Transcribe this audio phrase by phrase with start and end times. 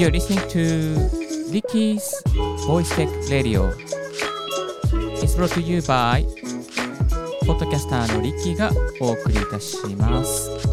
[0.00, 1.10] You're listening to
[1.52, 2.22] Ricky's
[2.66, 3.68] Voice Tech Radio.
[5.20, 6.24] It's brought to you by
[7.44, 10.69] ポッドキャスターのリッキーがお送りいたします。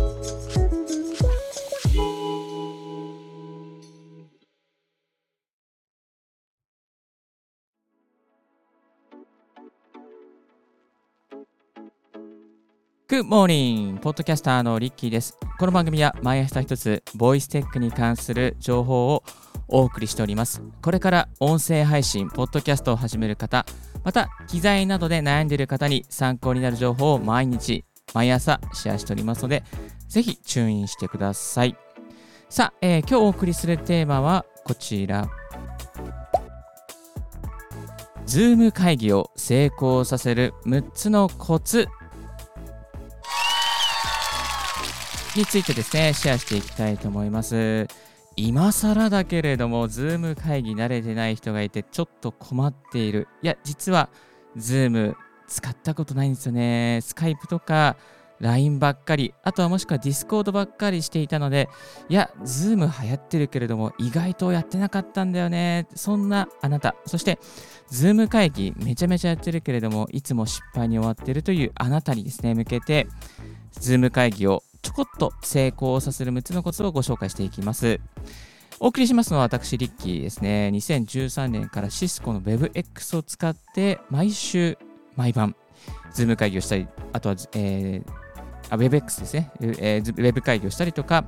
[13.09, 13.97] Good morning!
[13.99, 15.37] ポッドキャスターのリッキーです。
[15.57, 19.23] この番組は毎朝一つ、ボイステックに関する情報を
[19.69, 20.61] お送りしております。
[20.81, 23.65] これから音声配信、ポッドキャストを始める方、
[24.03, 29.63] また機材などで悩んでいる方に参考になる情報を毎日、毎朝シェアしておりますので、
[30.09, 31.77] ぜひチューンインしてください。
[32.49, 35.29] さあ、えー今日お送りするテーマはこちら。
[38.25, 41.87] ズーム会議を成功させる6つのコツ
[45.37, 47.87] についてですね、シェアしていきたいと思います。
[48.35, 53.27] 今更だけれども、ズーム会議慣れてない人がいて、ちょっと困っている。
[53.43, 54.09] いや、実は、
[54.55, 55.15] ズーム
[55.47, 57.01] 使ったことないんですよね。
[57.03, 57.97] スカイプとか、
[58.39, 61.69] LINE ばっかり、あとはもしくは Discord ばっかりしていたので、
[62.09, 65.87] いや、ズーム流行ってるけれども、意外とやってなかったんだよね。
[65.93, 67.39] そんなあなた、そして、
[67.89, 73.07] ズーム会議めちゃめちゃやってるけれども、いつも失敗に終わってるというあなたにですね、向けて、
[73.79, 77.99] ズーム会議をちょこっと成功させる6つのコツをご紹介していきます。
[78.79, 80.69] お送りしますのは私、リッキーですね。
[80.73, 84.77] 2013年からシスコの WebX を使って毎週、
[85.15, 85.55] 毎晩、
[86.13, 88.27] ズーム会議をしたり、あとは、えー
[88.69, 91.25] あ WebX ですね、えー、ズウェブ会議をしたりとか、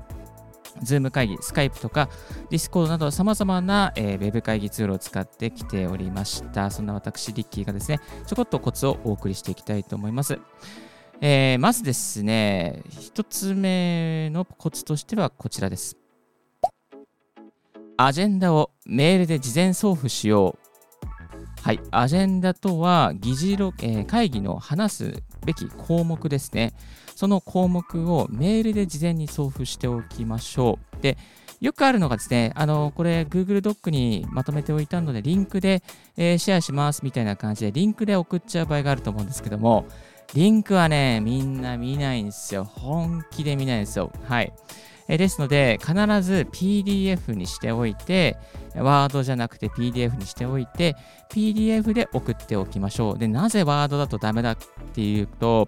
[0.84, 2.10] ズーム会議、スカイプとか、
[2.50, 6.70] ディスコードなど様々な、えーウェブ会議ツールを使ってきておりました。
[6.70, 10.40] そんな私、リッキーがですね、ちょこっとコツをお送りしていきたいと思います。
[11.22, 15.98] えーまずですね、一つ目のコツとしてはこちらです。
[17.98, 20.70] アジェンダをメールで事前送付しよう。
[21.62, 26.74] はい、アジェンダとは議事録、えー会議の話すべき項目ですね。
[27.16, 31.02] その項目をメールで事前に送付しておきましょう。
[31.02, 31.18] で、
[31.60, 35.84] よくあるのがですね、あの、これ Google ドックにまとめておいたので、リンクで、
[36.16, 39.86] えーシェアしますみたいな感じで、リンクで送っちゃう場合があると思うんですけども、
[40.34, 42.64] リンクはね、みんな見ないんですよ。
[42.64, 44.12] 本気で見ないんですよ。
[44.26, 44.54] はい。
[45.08, 48.38] えですので、必ず PDF にしておいて、
[48.76, 50.96] ワードじゃなくて PDF にしておいて、
[51.32, 53.18] PDF で送っておきましょう。
[53.18, 54.58] で、なぜワードだとダメだっ
[54.94, 55.68] ていうと、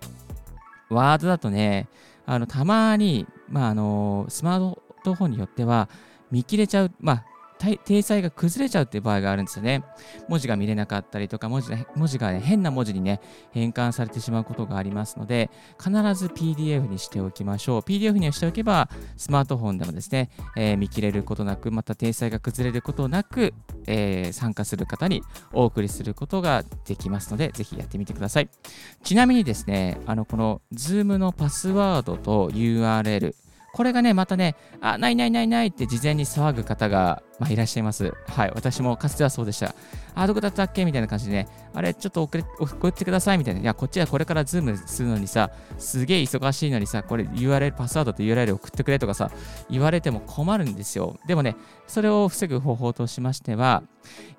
[0.89, 1.87] ワードだとね、
[2.27, 5.89] あのたまに、まあ、あのスマートフォンによっては
[6.29, 7.25] 見切れちゃう、まあ、
[7.61, 9.83] 体体裁が崩れちゃうっていう場合があるんですよね。
[10.27, 17.79] 文字が見れなかったりとか、文字が文字が、ね、変な文字にね、変換されてしまうことがありますので、必ず PDF にしておきましょう。
[17.81, 23.53] PDF にしておけば、スマートフォンでもですね、えー見切れることなく、また体裁が崩れることなく、
[23.85, 25.21] えー参加する方に
[25.53, 28.49] お送りすることができますので、ぜひやってみてください。
[29.03, 33.35] ちなみにですね、あのこの Zoom のパスワードと URL、
[33.73, 38.13] これがね、またね、あ、ないないないないって事前に騒ぐ方が、まあ、いらっしゃいます。
[38.27, 39.73] はい、私もかつてはそうでした。
[40.13, 40.83] あ、どこだったっけ？
[40.83, 43.61] みたいな感じでね、あれ、ちょっと送れ送ってくださいみたいな。
[43.61, 49.31] いや、こっちはこれからズームするのにさ、すげえ忙しいのにさ、これ URL、パスワードと URL 送ってくれとかさ、
[49.69, 51.17] 言われても困るんですよ。
[51.25, 51.55] でもね、
[51.87, 53.83] それを防ぐ方法としましては、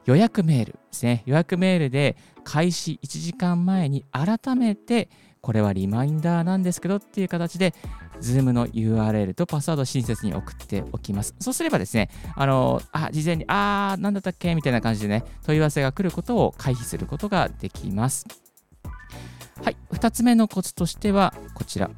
[0.05, 1.23] 予約メールですね。
[1.25, 5.09] 予約メールで開始1時間前に改めて、
[5.41, 7.75] これはリマインダーなんですけどっていう形で、
[8.23, 11.35] Zoom の URL とパスワードを親切に送っておきます。
[11.41, 18.27] そうすればですね、あの、あ、事前に、あー、なんだったっけみたいな感じでね、問い合わせが来ることを回避することができます。
[19.63, 21.91] はい、2つ目のコツとしては、こちら。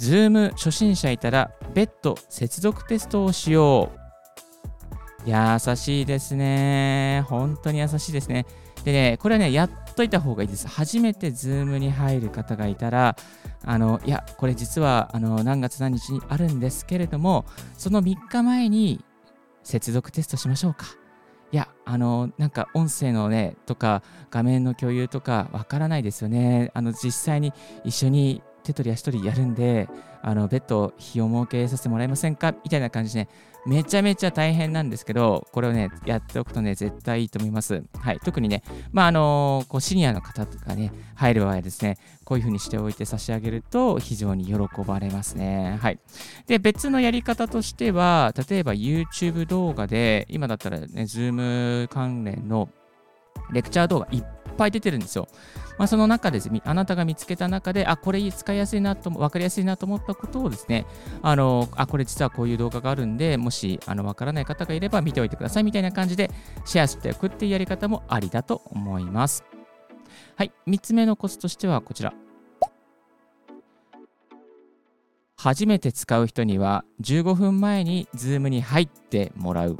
[0.00, 3.98] Zoom 初心者いたら、別途接続テストをしよう。
[5.26, 7.24] 優しいですね。
[7.28, 8.46] 本当に優しいですね。
[8.84, 10.68] でね、これはね、やっといた方がいいです。
[10.68, 13.16] 初めて Zoom に入る方がいたら、
[13.64, 17.44] あの、いや、これ実は、あの、何月何日にあるんですけれども、
[17.76, 19.04] その3日前に
[19.64, 20.86] 接続テストしましょうか。
[21.50, 26.70] いや、あの、なんか音声のね、とか、画面の共有とか、わからないですよね。
[26.74, 27.52] あの、実際に
[27.84, 29.88] 一緒に手取り足取りやるんで、
[30.22, 32.52] あの、別途費用設けさせてもらえませんか？
[32.52, 33.28] みたいな感じでね、
[33.68, 37.84] めちゃめちゃ大変なんですけど、これをね、やっておくとね、絶対いいと思います。
[37.98, 38.20] はい。
[38.24, 38.62] 特にね、
[38.92, 44.54] まあ、あのこうシニアの方とかね、入る場合ですね、こういうふうにしておいて差し上げると非常に喜
[44.86, 45.78] ばれますね。
[45.82, 45.98] はい。
[46.46, 52.70] で、別のやり方としては、例えば YouTube 動画で、今だったらね、Zoom 関連の
[53.52, 54.24] レクチャー動画いっ
[54.56, 55.28] ぱい出てるんですよ。
[55.78, 60.86] まあ、その中です、あなたが見つけた中で、あ、これ使いやすいなと、分かりやすいなと思ったことをですね、
[61.22, 66.30] あの、あ、これ実はこういう動画があるんで、もし、あの、分からない方がいれば見ておいてくださいみたいな感じで
[66.64, 69.44] シェアしておくっていうやり方もありだと思います。
[70.36, 72.12] はい、3つ目のコツとしてはこちら。
[75.40, 79.76] 初めて使う人には15分前に Zoom に入ってもらう。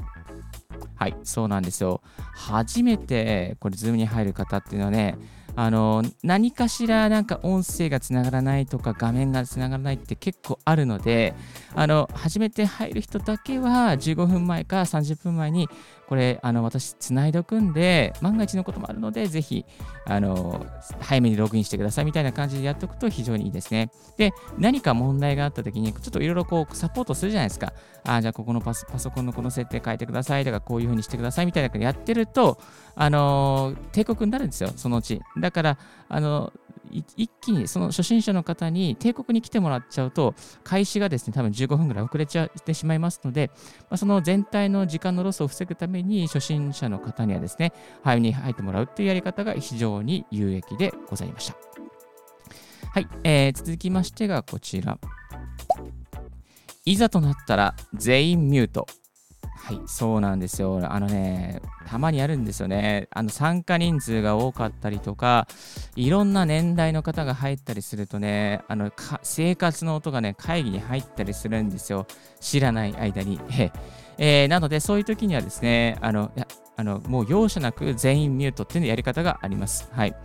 [0.99, 2.03] はい、そうなんですよ。
[2.35, 5.17] 初めてこれズームに入る方っていうのはね、
[5.55, 11.35] あの何かしらなんか音声がつながらないとか画面がつながらないって結構あるので
[11.75, 15.69] あの初めて入る人だけは15分前か30分前に
[16.09, 19.67] これあの私つないでおくんで万が一のこともあるのでぜひ
[20.07, 20.65] あの
[21.01, 23.91] 早めにログインしてくださいみたいな感じでやっておくと非常にいいですね。
[24.17, 27.75] で何か問題があった時にちょっといろいろこうサポートするじゃないですか。
[28.05, 32.59] あじゃあここのパソコンのこの設定変えてくださいとかこういう風にしてくださいみたいなやってると
[32.95, 35.21] あの帝国になるんですよそのうち。
[35.39, 35.79] だから
[36.09, 36.53] あの
[36.93, 43.51] 一気にその初心者の方に帝国に来てもらっちゃうと、開始がですね、多分15分ぐらい遅れちゃってしまいますので、
[43.83, 51.57] まあ、その全体の時間のロスを防ぐために、初心者の方にはですね、早に入ってもらうっていうやり方が非常に有益でございました。
[52.91, 54.99] はい、えー、続きましてがこちら。
[56.85, 58.87] いざとなったら全員ミュート。
[59.69, 60.81] はい、そうなんですよ。
[60.91, 63.07] あのね、たまにあるんですよね。
[63.11, 65.47] あの参加人数が多かったりとか、
[65.95, 68.91] いろんな年代の方が入ったりするとね、あの
[69.23, 72.07] 生活の音がね、会議に入ったりするんですよ。
[72.41, 73.39] 知らない間に。
[74.17, 79.91] えー、なので、そういう時にはですね、あの、やあのもう容赦なく全員ミュートっていうやり方があります。
[79.93, 80.17] はい。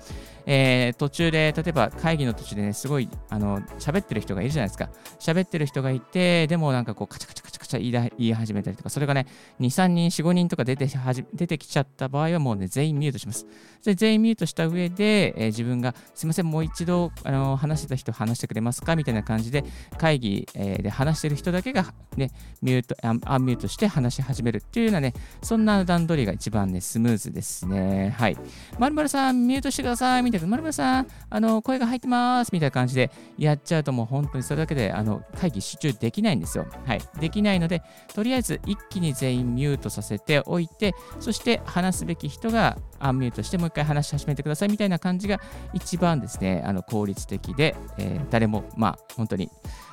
[0.45, 4.90] えー、途中で、例えば会議の途中でね、すごい、あの、喋ってる人がいるじゃないですか。
[5.19, 7.43] 喋ってる人がいて、でもなんかこう、カチャカチャ
[7.73, 9.27] カチャカチャ言い言い始めたりとか、それがね、
[9.59, 13.45] 2、3人、4、5人とか出ては出てきちゃった場合は、もうね、全員ミュートします。
[13.83, 18.95] で全員ミュートした上で、えー、自分が、すいません、もう一度、あの話してた人話してくれますか？
[18.95, 19.63] みたいな感じで、
[19.97, 22.31] 会議、えー、で話してる人だけが、ね、
[22.61, 28.15] ミュート、アンミュートして話し始めるっていうようなね、そんな段取りが一番ね、スムーズですね。
[28.17, 28.37] はい。
[28.79, 30.23] まるまるさん、ミュートしてください。
[30.23, 32.49] みたいな、まるまるさん、あの、声が入ってます。
[32.51, 36.65] みたいな感じでやっちゃうと、もう本当にそれだけで、あの、会議集中できないんですよ。
[36.85, 37.01] はい。
[37.19, 37.81] できないので、
[38.13, 45.39] とりあえず一気に全員ミュートさせておいて、そして話すべき人がアンミュートしてもう一回話し始めてくださいみたいな感じが
[45.74, 49.50] 一番ですね、あの効率的で、えー、誰も、まあ、本当に、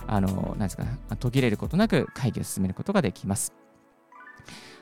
[0.06, 0.84] あの、なんですか、
[1.19, 3.52] 途切れることなく会議を進めることができます。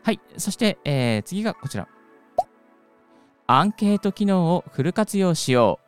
[0.03, 0.21] はい。
[0.37, 1.89] そして、えー、次がこちら。
[3.47, 5.88] アンケート機能をフル活用しよう。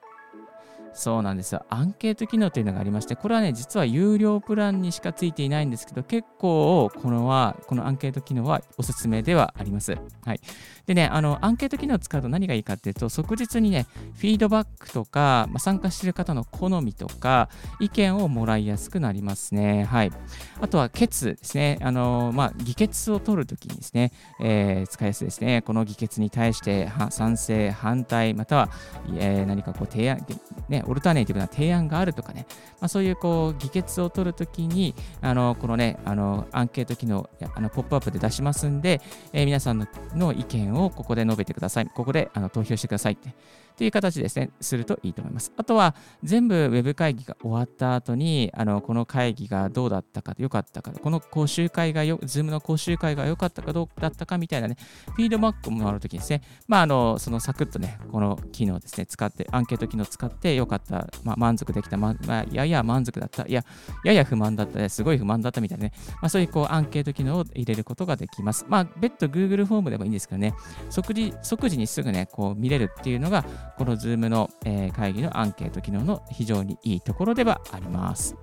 [0.92, 1.64] そうなんですよ。
[1.68, 9.96] アンケート機能というのがありまして、これはね、実は有料プランにしかついていないんですけど、結構、このは、このアンケート機能はおすすめではあります。
[10.24, 10.40] はい。
[10.86, 17.48] でね、あの、アンケート機能を使うと何がいいかっていうと、即日にね、フィードバックとか、まあ、参加している方の好みとか、
[17.78, 19.84] 意見をもらいやすくなりますね。
[19.84, 20.12] はい。
[20.60, 21.78] あとは、決ですね。
[21.82, 25.62] あの、まあ、議決を取るときにですね、えー、使いやすいですね。
[25.62, 28.70] この議決に対して賛成、反対、または、
[29.16, 30.24] えー、何かこう提案、
[30.68, 32.46] ね、オルタネイティブな提案があるとかね、
[32.80, 39.00] まあ、そういうこう議決を取るときに、あのこのね、あのアンケート機能、あのポップアップで出しますんで、
[39.32, 41.86] えー、皆さんのの意見をここで述べてください。
[41.86, 43.34] ここであの投票してくださいって。
[43.80, 45.54] っていう形ですね、するといいと思います。
[45.56, 54.76] あとは、全部ウェブ会議が終わった後に、あのこの会議がどうだったか、良かったか、この講習会がよ、ズームの講習会が良かったかどうだったかみたいなね、
[55.16, 63.64] フィードバックもあるときですね、まあ、あの、そのサクッとね、この機能ですね、使って、アンケート機能を使って良かった、まあ、満足できた、まあ、やや満足だった、いや、
[64.04, 68.66] やや不満だった、すごい不満だったみたいなね、まあ、そういうこうアンケート機能を入れることができます。
[68.68, 70.52] まあ、別途 Google フォームでもいいんですけどね、
[70.90, 73.46] 即時即時にすぐね、こう見れるっていうのが、
[73.76, 78.36] この Zoom のえー、会議のアンケート機能の非常にいいところではあります。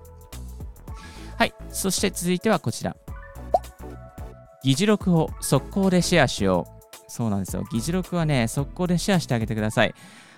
[1.36, 2.96] はい、そして続いてはこちら。
[4.62, 6.78] 議事録を速攻でシェアしよう。
[7.08, 7.64] そうなんですよ。
[7.70, 9.94] 議事録はね、速攻でシェアしてあげてください。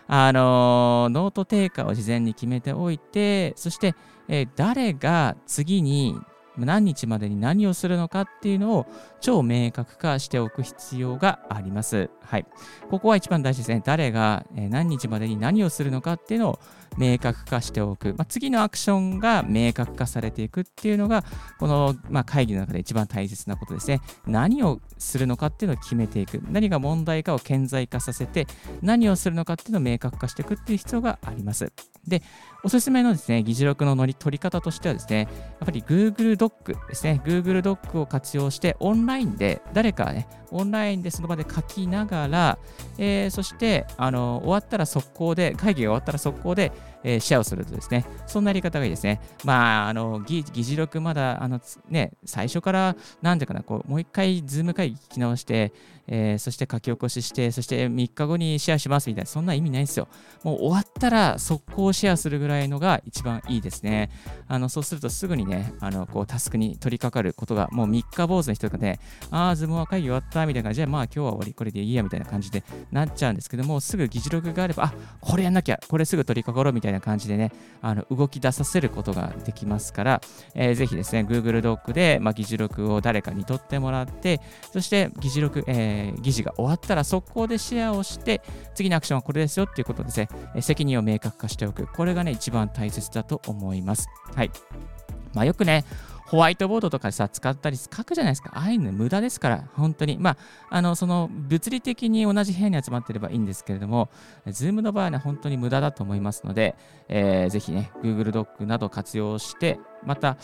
[0.07, 3.95] あのー、ノートテイカーを事前に決めておいて、そして、
[4.29, 6.17] えー、誰が次に
[6.67, 8.87] 何日までに何をするのかっていうのを
[9.21, 12.11] 超明確化しておく必要があります。
[12.23, 12.47] はい。
[12.91, 13.83] ここは一番大事ですね。
[13.85, 16.59] 誰が何日までに何をするのかっていうのを
[16.97, 18.15] 明確化しておく。
[18.17, 21.25] まあ、次のアクションが明確化されていくっていうのが、
[21.59, 24.01] この、まあ、会議の中で一番大切なことですね。
[24.27, 26.41] 何をするのかっていうのを決めていく。
[26.51, 28.47] 何が問題かを顕在化させて、
[28.83, 31.73] 何をするのかっていうのを明確化していくっていう必要があります。
[32.07, 32.23] で、
[32.63, 35.29] おすすめのですね、議事録の乗り取り方としてはですね、やっ
[35.67, 42.59] ぱり Google ドックですね、Google ドックを活用してオンラインで誰かね、オンラインでその場で書きながら、
[42.99, 49.21] えー、そしてあの終わったら速攻で、会議が終わったら速攻で、えー、シェアをするとですね、そんなやり方がいいですね。
[49.45, 55.73] まあ、あの議議事録まだあの、ね、最初から、なんていうかな、こうもう一回、ズーム会議聞き直して、
[56.13, 60.09] えー、そして書き起こしして、そして3日後にシェアしますみたいな、そんな意味ないんですよ。
[60.43, 64.11] もう終わったら速攻シェアするぐらいのが一番いいですね。
[64.49, 68.99] あのそうするとすぐにね、あのこうタスクに取り掛かることが、もう3日坊主の人がね、
[69.31, 80.21] ああ、ズームは会議終わったみたいな感じで、まあ今日は終わり、これでいいやみたいな感じでなっちゃうんですけども、すぐ議事録があれば、あこれやんなきゃ、これすぐ取り掛かろうみたいないな感じでね、あの動き出させることができますから、
[80.55, 84.41] えー、ぜひですね、Google ドックで、まあ、議事録を誰かに取ってもらって、
[84.73, 88.43] そして議事録、えー、議事が終わったら速攻でシェアをして、
[88.75, 90.29] 次のアクションはこれですよっていうことですね、
[90.61, 91.87] 責任を明確化しておく。
[91.87, 94.09] これがね、一番大切だと思います。
[94.35, 94.51] はい。
[95.35, 95.85] まあ、よくね、
[96.31, 98.53] ホワイトボードとかさ、使ったり書くじゃないですか。
[98.55, 100.17] ああいうの無駄ですから、本当に。
[100.17, 100.37] まあ、
[100.71, 104.11] あの、その、物理的に同じ部屋に集まってればいいんですけれども、
[104.47, 106.77] Zoom の場合はね、本当に無駄だと思いますので、
[107.09, 110.37] えー、ぜひね、Google ドックなど活用して、また、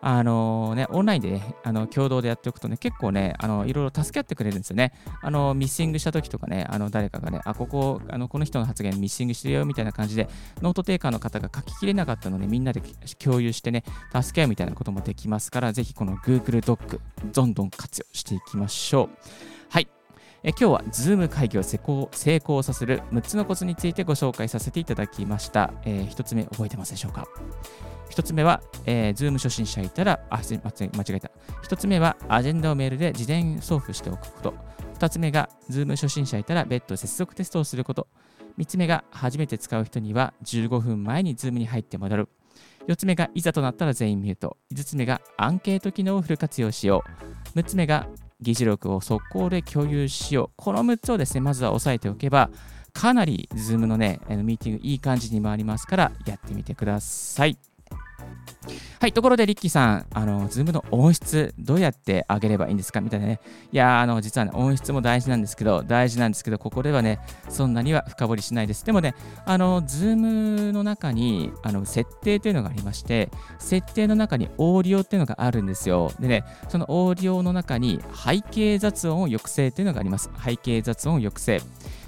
[0.00, 4.92] あのね、オンラインで、ね、あの共同でやっておくとね、結構ね、あのいろいろ助け合ってくれるんですよね。
[5.22, 10.28] あの missing した時とかね、あの誰かがね、あ、ここ、あのこの人の発言 missing してるよみたいな感じで、
[10.62, 12.82] note taker の方が書ききれなかったので、みんなで
[13.18, 13.84] 共有してね、
[14.14, 17.00] 助け合うみたいなこともできますから、ぜひこの Google ドック、
[17.32, 19.08] どんどん活用していきましょう。
[19.70, 19.88] はい。
[20.42, 25.72] え今日は Zoom 会議を成功成功させる6つのコツについてご紹介させていただきました。
[25.84, 27.26] えー、1つ目覚えてますでしょうか？
[28.10, 30.60] 1つ目は、えー、Zoom 初心者いたら、あ、間違
[31.10, 31.30] えた。
[31.64, 34.54] 1つ目は、アジェンダをメールで事前送付しておくこと。
[34.98, 38.08] 2つ目が、Zoom 初心者いたら別途接続テストをすること。
[38.58, 42.28] 3つ目が、初めて使う人には15分前に Zoom に入ってもらう。
[42.86, 44.56] 4つ目が、いざとなったら全員ミュート。
[44.72, 47.04] 5つ目が、アンケート機能をフル活用しよ
[47.54, 47.58] う。
[47.58, 48.08] 6つ目が、
[48.40, 50.54] 議事録を速攻で共有しよう。
[50.56, 52.50] この6つをですね、まずは押さえておけば、
[52.92, 57.58] かなり Zoom のね、ミーティングいい感じに回りますから、やってみてください。
[59.00, 63.00] はい、ところでリッキーさん、あの、ズームの音質、どうやって上げればいいんですか？
[63.00, 63.40] みたいなね。
[63.72, 68.84] いやあの、実はね、音質も大事なんですけど、大事なんですけど、ここではね、そんなには深掘りしないです。
[68.84, 76.10] でもね、あの、ズームの中に、あの、設定というのがありまして、設定の中にオーディオっていうのがあるんですよ。
[76.18, 80.30] でね、そのオーディオの中に背景雑音を抑制っていうのがあります。
[80.44, 81.60] 背景雑音抑制。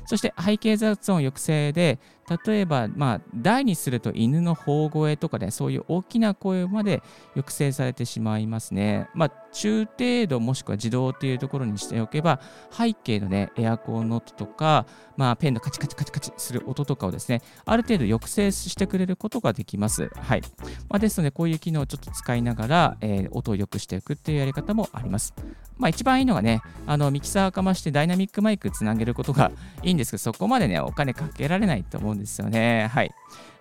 [0.07, 1.99] そして背景雑音抑制で、
[2.47, 7.03] 例えば、まあ、大にすると犬の頬声とかね、そういう大きな声まで
[7.35, 9.09] 抑制されてしまいますね。
[9.15, 20.11] まあ、中程度もしくは自動っていうところにしておけば、背景のね、エアコンの音とか、まあ、ペンのカチカチカチカチする音とかをですね、ある程度抑制してくれることができます。
[20.17, 20.43] はい。
[20.89, 25.35] まあ、ですので、こういう機能をちょっと使いながら、えー、音を良くしていくっていうやり方もあります。
[25.79, 32.89] まあ、一番いいのがね、あのミキサーかましてダイナミックマイクつなげることがいいんですけど、そこまでね、お金かけられないと思うんですよね。
[32.93, 33.11] はい。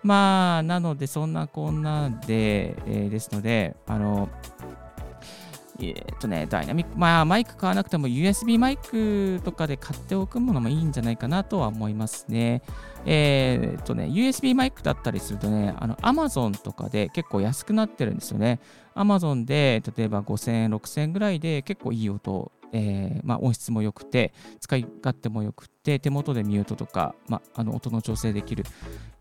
[0.04, 4.30] まあ、なので、そんなこんなで、えー、ですので、あの、
[5.80, 12.64] えっとね、ダイナミック、まあ、マイク買わなくても USB マイクとかで買っておくものもいいんじゃないかなとは思いますね。
[13.06, 18.60] えー、っとね、USB マイクだったりするとね、あの、Amazon とかで結構安くなってるんですよね。
[18.96, 28.64] Amazon で、例えば5000円、6000円ぐらいで結構いい音えー、まあ、音質も良くて、使い勝手も良くて、手元でミュートとか、まあ、あの音の調整できる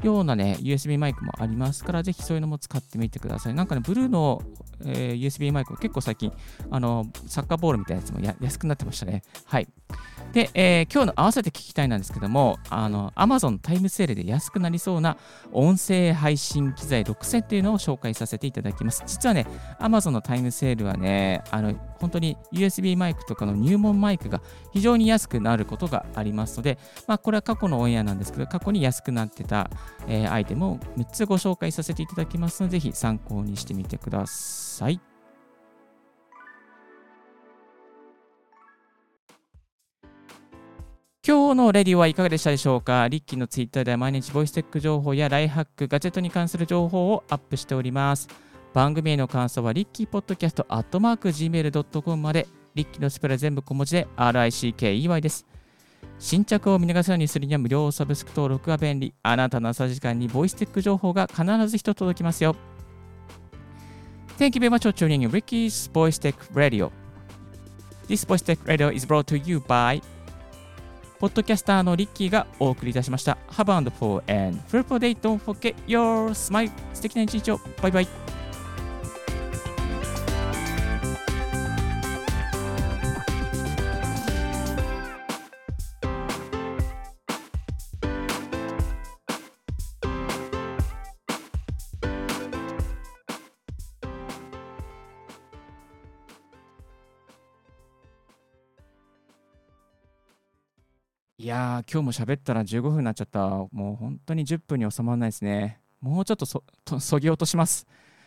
[0.02, 3.54] ようなね、USB マイクもありますから、ぜひそういうのも使ってみてください。
[3.54, 4.42] なんかね、ブルーの、
[4.84, 6.32] えー、USB マイク結構最近、
[6.70, 9.22] あの、サッカーボールみたいなやつも安くなってましたね。
[9.44, 9.68] はい。
[10.32, 15.16] で、えー、今日の合わせて聞きたいなんですけども、あの、Amazon タイムセールで安くなりそうな
[15.52, 19.02] 音声配信機材6選っていうのを紹介させていただきます。
[19.06, 19.46] 実はね、
[19.80, 24.42] Amazon のタイムセールはね、あの、本当に USB マイクとかの入門マイクが
[24.72, 29.70] 非常に安くなることがありますので、まあ、これは過去のオンエアなんですけど、過去に安くなってた、
[30.08, 35.00] えー、アイテムを6つご紹介させていただきますので、ぜひ参考にしてみてください。
[41.28, 43.08] 今日のレディオはいかがでしたでしょうか？
[43.08, 48.28] リッキーのツイッターでは毎日ボイステック情報やライハック、ガジェットに関する情報をアップしております。
[48.72, 52.46] 番組への感想はリッキーポッドキャストアットマーク Gmail.com まで、
[52.76, 55.46] リッキーのスペル全部小文字で RICKEY です。
[56.18, 59.14] 新着を見逃さないようにするには無料サブスク登録が便利。
[59.22, 62.56] あなたの朝時間に Voice Tech 情報が必ず一つ届きますよ。
[64.38, 66.90] Thank you very much for tuning in Ricky's Voice Tech Radio.
[68.08, 70.02] This Voice Tech Radio is brought to you by
[71.18, 73.38] ポッドキャスターのリッキーがお送りいたしました。
[73.50, 75.18] Have a wonderful and fruitful day.
[75.18, 76.70] Don't forget your smile.
[76.92, 77.60] 素敵な一日を。
[77.80, 78.25] バイバイ。
[101.90, 103.48] 今日も喋ったら15分になっちゃった。
[103.48, 105.80] もう本当に10分に収まらないですね。
[106.00, 106.46] もうちょっと
[107.00, 107.86] そぎ落とします。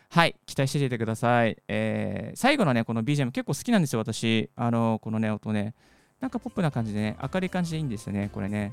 [0.09, 1.57] はい、期待していてください。
[1.67, 4.49] えー、最後のね、この BGM 結構好きなんですよ、私。
[4.55, 5.75] あの、このね、音ね。
[6.19, 8.71] なんかポップな感じでね、明るい感じでいいんですよね、これね。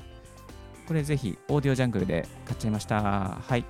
[0.86, 3.02] これぜひ、オーディオジャングルで買っちゃいました。
[3.02, 3.64] はい。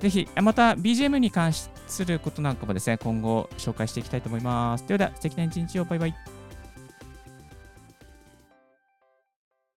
[0.00, 1.70] ぜひ、また BGM に関す
[2.04, 4.86] ることなんかもですね、今後紹介していきたいと思います。
[4.86, 5.84] ではでは、素敵な一日を。
[5.84, 6.37] バイバイ。